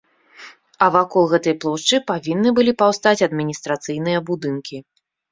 А 0.83 0.85
вакол 0.93 1.25
гэтай 1.33 1.53
плошчы 1.65 1.99
павінны 2.11 2.53
былі 2.59 2.73
паўстаць 2.81 3.25
адміністрацыйныя 3.27 4.23
будынкі. 4.31 4.77